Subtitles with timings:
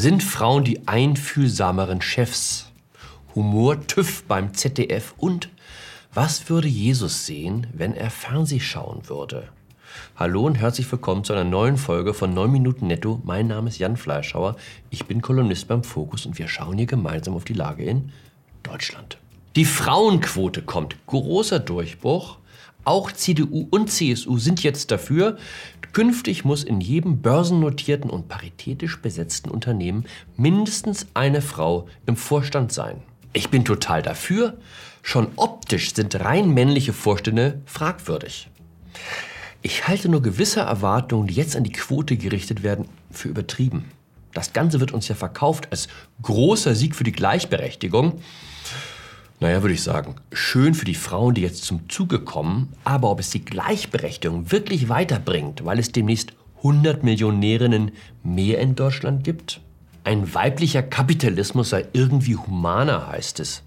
[0.00, 2.70] Sind Frauen die einfühlsameren Chefs?
[3.34, 5.48] Humor TÜV beim ZDF und
[6.14, 9.48] was würde Jesus sehen, wenn er Fernseh schauen würde?
[10.14, 13.20] Hallo und herzlich willkommen zu einer neuen Folge von 9 Minuten Netto.
[13.24, 14.54] Mein Name ist Jan Fleischhauer.
[14.90, 18.12] Ich bin Kolumnist beim Fokus und wir schauen hier gemeinsam auf die Lage in
[18.62, 19.18] Deutschland.
[19.56, 20.94] Die Frauenquote kommt.
[21.08, 22.38] Großer Durchbruch.
[22.88, 25.36] Auch CDU und CSU sind jetzt dafür.
[25.92, 30.06] Künftig muss in jedem börsennotierten und paritätisch besetzten Unternehmen
[30.38, 33.02] mindestens eine Frau im Vorstand sein.
[33.34, 34.56] Ich bin total dafür.
[35.02, 38.48] Schon optisch sind rein männliche Vorstände fragwürdig.
[39.60, 43.90] Ich halte nur gewisse Erwartungen, die jetzt an die Quote gerichtet werden, für übertrieben.
[44.32, 45.88] Das Ganze wird uns ja verkauft als
[46.22, 48.22] großer Sieg für die Gleichberechtigung.
[49.40, 53.20] Naja, würde ich sagen, schön für die Frauen, die jetzt zum Zuge kommen, aber ob
[53.20, 57.92] es die Gleichberechtigung wirklich weiterbringt, weil es demnächst 100 Millionärinnen
[58.24, 59.60] mehr in Deutschland gibt?
[60.02, 63.62] Ein weiblicher Kapitalismus sei irgendwie humaner, heißt es.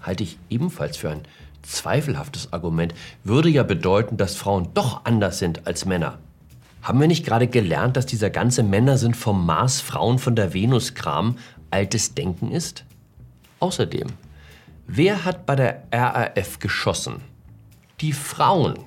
[0.00, 1.22] Halte ich ebenfalls für ein
[1.62, 6.18] zweifelhaftes Argument, würde ja bedeuten, dass Frauen doch anders sind als Männer.
[6.82, 10.54] Haben wir nicht gerade gelernt, dass dieser ganze Männer sind vom Mars, Frauen von der
[10.54, 11.36] Venus-Kram
[11.70, 12.84] altes Denken ist?
[13.58, 14.06] Außerdem,
[14.88, 17.20] Wer hat bei der RAF geschossen?
[18.00, 18.78] Die Frauen.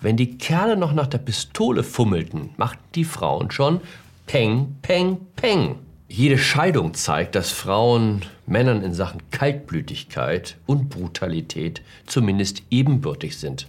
[0.00, 3.80] Wenn die Kerle noch nach der Pistole fummelten, machten die Frauen schon
[4.26, 5.76] Peng, Peng, Peng.
[6.08, 13.68] Jede Scheidung zeigt, dass Frauen Männern in Sachen Kaltblütigkeit und Brutalität zumindest ebenbürtig sind.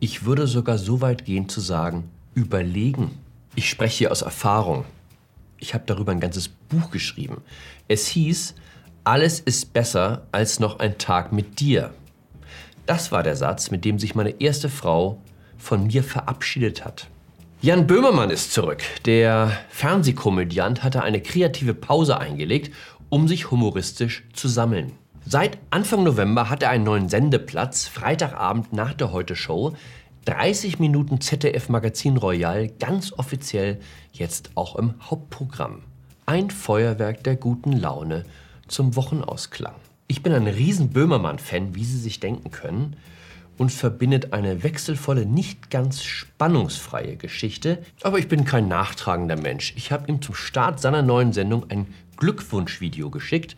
[0.00, 3.18] Ich würde sogar so weit gehen zu sagen, überlegen.
[3.54, 4.86] Ich spreche hier aus Erfahrung.
[5.58, 7.42] Ich habe darüber ein ganzes Buch geschrieben.
[7.88, 8.54] Es hieß
[9.08, 11.94] alles ist besser als noch ein Tag mit dir.
[12.84, 15.22] Das war der Satz, mit dem sich meine erste Frau
[15.56, 17.08] von mir verabschiedet hat.
[17.62, 18.82] Jan Böhmermann ist zurück.
[19.06, 22.70] Der Fernsehkomödiant hatte eine kreative Pause eingelegt,
[23.08, 24.92] um sich humoristisch zu sammeln.
[25.24, 29.74] Seit Anfang November hat er einen neuen Sendeplatz, Freitagabend nach der Heute-Show.
[30.26, 33.80] 30 Minuten ZDF Magazin Royal, ganz offiziell
[34.12, 35.80] jetzt auch im Hauptprogramm.
[36.26, 38.26] Ein Feuerwerk der guten Laune
[38.68, 39.74] zum Wochenausklang.
[40.06, 42.96] Ich bin ein riesen Böhmermann-Fan, wie Sie sich denken können,
[43.58, 47.82] und verbindet eine wechselvolle, nicht ganz spannungsfreie Geschichte.
[48.02, 49.74] Aber ich bin kein nachtragender Mensch.
[49.76, 53.56] Ich habe ihm zum Start seiner neuen Sendung ein Glückwunschvideo geschickt.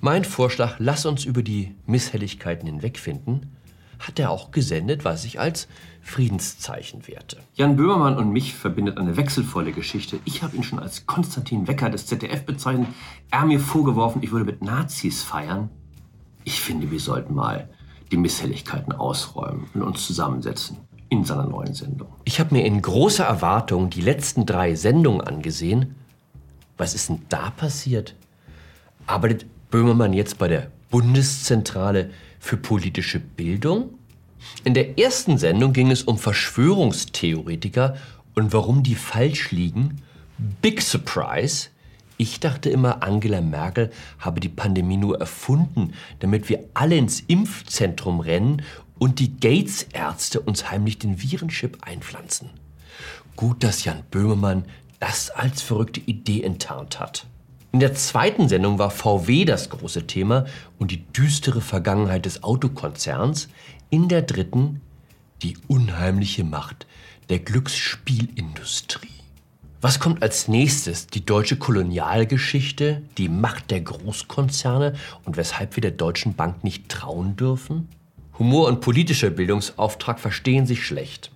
[0.00, 3.56] Mein Vorschlag, lass uns über die Misshelligkeiten hinwegfinden,
[3.98, 5.68] hat er auch gesendet, was ich als
[6.02, 7.38] Friedenszeichen werte.
[7.54, 10.18] Jan Böhmermann und mich verbindet eine wechselvolle Geschichte.
[10.24, 12.88] Ich habe ihn schon als Konstantin Wecker des ZDF bezeichnet.
[13.30, 15.70] Er hat mir vorgeworfen, ich würde mit Nazis feiern.
[16.44, 17.70] Ich finde, wir sollten mal
[18.12, 20.76] die Misshelligkeiten ausräumen und uns zusammensetzen
[21.08, 22.08] in seiner neuen Sendung.
[22.24, 25.94] Ich habe mir in großer Erwartung die letzten drei Sendungen angesehen.
[26.76, 28.14] Was ist denn da passiert?
[29.06, 32.10] Arbeitet Böhmermann jetzt bei der Bundeszentrale
[32.44, 33.98] für politische Bildung?
[34.64, 37.96] In der ersten Sendung ging es um Verschwörungstheoretiker
[38.34, 40.02] und warum die falsch liegen.
[40.60, 41.68] Big Surprise.
[42.18, 48.20] Ich dachte immer, Angela Merkel habe die Pandemie nur erfunden, damit wir alle ins Impfzentrum
[48.20, 48.62] rennen
[48.98, 52.50] und die Gates-Ärzte uns heimlich den Virenchip einpflanzen.
[53.36, 54.66] Gut, dass Jan Böhmermann
[55.00, 57.26] das als verrückte Idee enttarnt hat.
[57.74, 60.46] In der zweiten Sendung war VW das große Thema
[60.78, 63.48] und die düstere Vergangenheit des Autokonzerns.
[63.90, 64.80] In der dritten
[65.42, 66.86] die unheimliche Macht
[67.30, 69.08] der Glücksspielindustrie.
[69.80, 71.08] Was kommt als nächstes?
[71.08, 77.34] Die deutsche Kolonialgeschichte, die Macht der Großkonzerne und weshalb wir der Deutschen Bank nicht trauen
[77.34, 77.88] dürfen?
[78.38, 81.32] Humor und politischer Bildungsauftrag verstehen sich schlecht.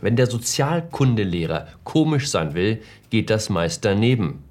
[0.00, 2.80] Wenn der Sozialkundelehrer komisch sein will,
[3.10, 4.42] geht das meist daneben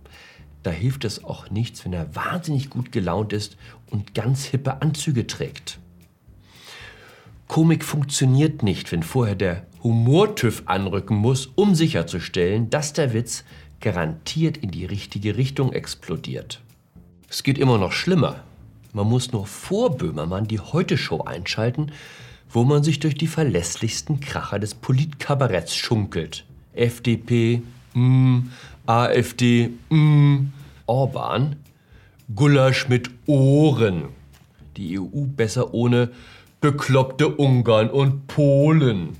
[0.64, 3.58] da hilft es auch nichts, wenn er wahnsinnig gut gelaunt ist
[3.90, 5.80] und ganz hippe Anzüge trägt.
[7.48, 13.44] Komik funktioniert nicht, wenn vorher der Humortüv anrücken muss, um sicherzustellen, dass der Witz
[13.82, 16.62] garantiert in die richtige Richtung explodiert.
[17.28, 18.44] Es geht immer noch schlimmer.
[18.94, 21.92] Man muss nur vor Böhmermann die Heute-Show einschalten,
[22.50, 26.46] wo man sich durch die verlässlichsten Kracher des Politkabaretts schunkelt.
[26.74, 28.40] FDP, mm,
[28.86, 30.52] AfD, mm,
[30.86, 31.56] Orban,
[32.36, 34.10] Gulasch mit Ohren.
[34.78, 36.12] Die EU besser ohne
[36.62, 39.18] bekloppte Ungarn und Polen.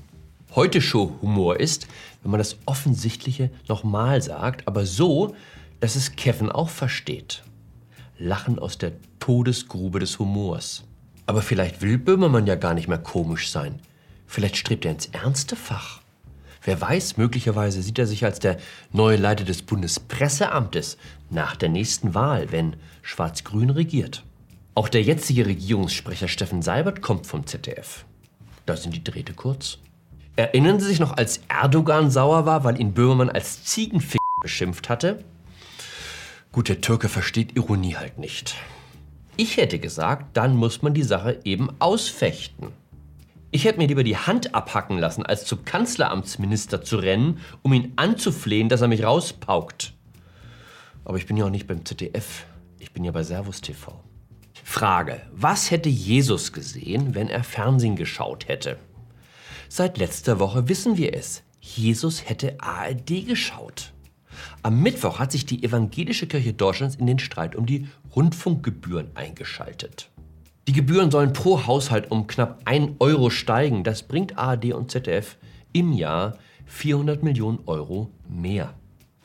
[0.54, 1.88] Heute Show-Humor ist,
[2.22, 5.34] wenn man das Offensichtliche nochmal sagt, aber so,
[5.80, 7.42] dass es Kevin auch versteht.
[8.18, 10.84] Lachen aus der Todesgrube des Humors.
[11.26, 13.80] Aber vielleicht will Böhmermann ja gar nicht mehr komisch sein.
[14.26, 16.01] Vielleicht strebt er ins ernste Fach.
[16.64, 18.58] Wer weiß, möglicherweise sieht er sich als der
[18.92, 20.96] neue Leiter des Bundespresseamtes
[21.28, 24.24] nach der nächsten Wahl, wenn Schwarz-Grün regiert.
[24.74, 28.04] Auch der jetzige Regierungssprecher Steffen Seibert kommt vom ZDF.
[28.64, 29.78] Da sind die Drähte kurz.
[30.36, 35.24] Erinnern Sie sich noch, als Erdogan sauer war, weil ihn Böhmermann als Ziegenfick beschimpft hatte?
[36.52, 38.54] Gut, der Türke versteht Ironie halt nicht.
[39.36, 42.68] Ich hätte gesagt, dann muss man die Sache eben ausfechten.
[43.54, 47.92] Ich hätte mir lieber die Hand abhacken lassen, als zum Kanzleramtsminister zu rennen, um ihn
[47.96, 49.92] anzuflehen, dass er mich rauspaukt.
[51.04, 52.46] Aber ich bin ja auch nicht beim ZDF.
[52.78, 54.02] Ich bin ja bei Servus TV.
[54.64, 58.78] Frage: Was hätte Jesus gesehen, wenn er Fernsehen geschaut hätte?
[59.68, 61.42] Seit letzter Woche wissen wir es.
[61.60, 63.92] Jesus hätte ARD geschaut.
[64.62, 70.10] Am Mittwoch hat sich die Evangelische Kirche Deutschlands in den Streit um die Rundfunkgebühren eingeschaltet.
[70.68, 73.82] Die Gebühren sollen pro Haushalt um knapp 1 Euro steigen.
[73.82, 75.36] Das bringt ARD und ZDF
[75.72, 78.74] im Jahr 400 Millionen Euro mehr.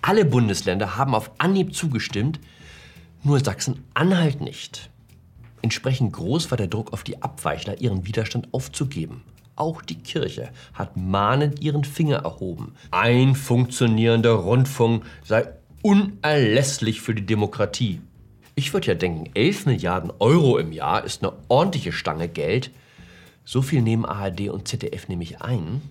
[0.01, 2.39] Alle Bundesländer haben auf Anhieb zugestimmt,
[3.23, 4.89] nur Sachsen-Anhalt nicht.
[5.61, 9.21] Entsprechend groß war der Druck auf die Abweichler, ihren Widerstand aufzugeben.
[9.55, 12.73] Auch die Kirche hat mahnend ihren Finger erhoben.
[12.91, 15.47] Ein funktionierender Rundfunk sei
[15.83, 18.01] unerlässlich für die Demokratie.
[18.59, 22.71] Ich würde ja denken, 11 Milliarden Euro im Jahr ist eine ordentliche Stange Geld.
[23.45, 25.83] So viel nehmen ARD und ZDF nämlich ein.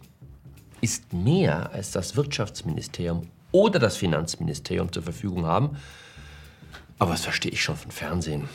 [0.81, 5.77] Ist mehr, als das Wirtschaftsministerium oder das Finanzministerium zur Verfügung haben.
[6.99, 8.49] Aber das verstehe ich schon von Fernsehen.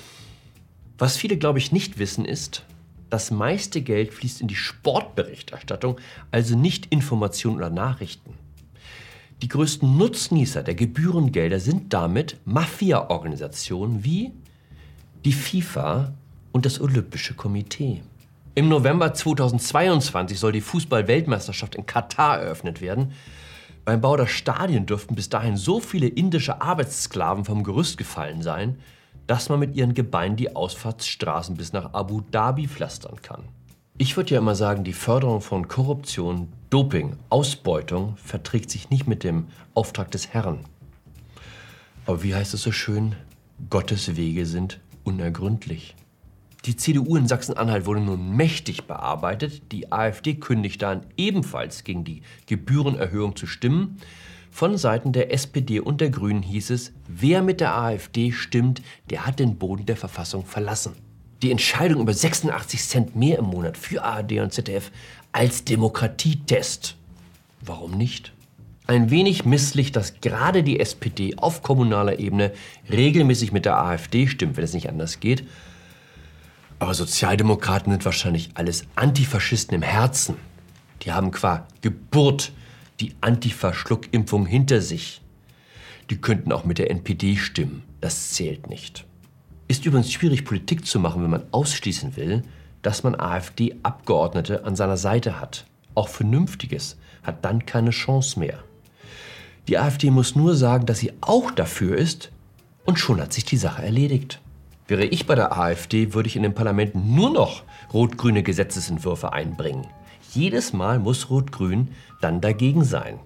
[0.97, 2.65] Was viele, glaube ich, nicht wissen, ist,
[3.09, 8.33] das meiste Geld fließt in die Sportberichterstattung, also nicht Informationen oder Nachrichten.
[9.41, 14.31] Die größten Nutznießer der Gebührengelder sind damit Mafia-Organisationen wie
[15.25, 16.13] die FIFA
[16.51, 18.03] und das Olympische Komitee.
[18.53, 23.13] Im November 2022 soll die Fußball-Weltmeisterschaft in Katar eröffnet werden.
[23.83, 28.77] Beim Bau der Stadien dürften bis dahin so viele indische Arbeitssklaven vom Gerüst gefallen sein,
[29.25, 33.41] dass man mit ihren Gebeinen die Ausfahrtsstraßen bis nach Abu Dhabi pflastern kann.
[33.97, 39.25] Ich würde ja immer sagen, die Förderung von Korruption, Doping, Ausbeutung verträgt sich nicht mit
[39.25, 40.59] dem Auftrag des Herrn.
[42.05, 43.17] Aber wie heißt es so schön?
[43.69, 45.97] Gottes Wege sind unergründlich.
[46.63, 49.73] Die CDU in Sachsen-Anhalt wurde nun mächtig bearbeitet.
[49.73, 53.97] Die AfD kündigte an, ebenfalls gegen die Gebührenerhöhung zu stimmen.
[54.49, 59.25] Von Seiten der SPD und der Grünen hieß es, wer mit der AfD stimmt, der
[59.25, 60.93] hat den Boden der Verfassung verlassen.
[61.41, 64.91] Die Entscheidung über 86 Cent mehr im Monat für ARD und ZDF
[65.31, 66.95] als Demokratietest.
[67.61, 68.33] Warum nicht?
[68.87, 72.51] Ein wenig misslich, dass gerade die SPD auf kommunaler Ebene
[72.91, 75.47] regelmäßig mit der AfD stimmt, wenn es nicht anders geht.
[76.79, 80.35] Aber Sozialdemokraten sind wahrscheinlich alles Antifaschisten im Herzen.
[81.03, 82.51] Die haben qua Geburt
[82.99, 85.21] die Antifa-Schluckimpfung hinter sich.
[86.09, 87.83] Die könnten auch mit der NPD stimmen.
[88.01, 89.05] Das zählt nicht.
[89.67, 92.43] Ist übrigens schwierig, Politik zu machen, wenn man ausschließen will,
[92.81, 95.65] dass man AfD-Abgeordnete an seiner Seite hat.
[95.95, 98.59] Auch Vernünftiges hat dann keine Chance mehr.
[99.67, 102.31] Die AfD muss nur sagen, dass sie auch dafür ist,
[102.85, 104.41] und schon hat sich die Sache erledigt.
[104.87, 107.63] Wäre ich bei der AfD, würde ich in den Parlamenten nur noch
[107.93, 109.87] rot-grüne Gesetzesentwürfe einbringen.
[110.33, 111.89] Jedes Mal muss Rot-Grün
[112.21, 113.19] dann dagegen sein.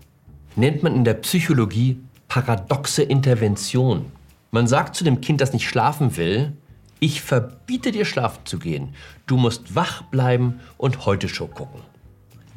[0.56, 4.06] Nennt man in der Psychologie paradoxe Intervention.
[4.52, 6.54] Man sagt zu dem Kind, das nicht schlafen will,
[7.00, 8.96] ich verbiete dir schlafen zu gehen.
[9.28, 11.82] Du musst wach bleiben und heute Show gucken.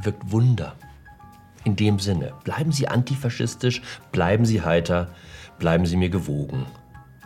[0.03, 0.75] Wirkt Wunder.
[1.65, 5.09] In dem Sinne, bleiben Sie antifaschistisch, bleiben Sie heiter,
[5.59, 6.67] bleiben Sie mir gewogen.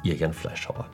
[0.02, 0.88] Ihr Jan Fleischhauer.